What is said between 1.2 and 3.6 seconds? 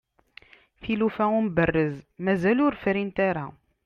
n umberrez mazal ur frint ara